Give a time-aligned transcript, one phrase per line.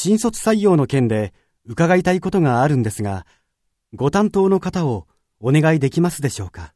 [0.00, 1.34] 新卒採用の件で
[1.66, 3.26] 伺いたいことがあるんですが、
[3.92, 5.08] ご担当の方を
[5.40, 6.72] お願いできますでしょうか？